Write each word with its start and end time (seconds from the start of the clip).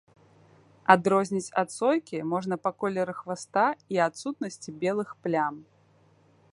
Адрозніць 0.93 1.53
ад 1.63 1.69
сойкі 1.79 2.17
можна 2.31 2.55
па 2.63 2.71
колеры 2.85 3.13
хваста 3.21 3.67
і 3.97 4.03
адсутнасці 4.07 4.69
белых 4.87 5.09
плям. 5.27 5.55